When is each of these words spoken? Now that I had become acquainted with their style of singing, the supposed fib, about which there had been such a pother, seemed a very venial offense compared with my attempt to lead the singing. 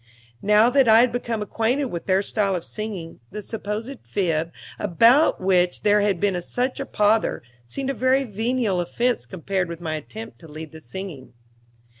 Now 0.41 0.71
that 0.71 0.87
I 0.87 1.01
had 1.01 1.11
become 1.11 1.43
acquainted 1.43 1.85
with 1.85 2.07
their 2.07 2.23
style 2.23 2.55
of 2.55 2.65
singing, 2.65 3.19
the 3.29 3.39
supposed 3.39 3.99
fib, 4.03 4.51
about 4.79 5.39
which 5.39 5.83
there 5.83 6.01
had 6.01 6.19
been 6.19 6.41
such 6.41 6.79
a 6.79 6.87
pother, 6.87 7.43
seemed 7.67 7.91
a 7.91 7.93
very 7.93 8.23
venial 8.23 8.81
offense 8.81 9.27
compared 9.27 9.69
with 9.69 9.79
my 9.79 9.93
attempt 9.93 10.39
to 10.39 10.47
lead 10.47 10.71
the 10.71 10.81
singing. 10.81 11.33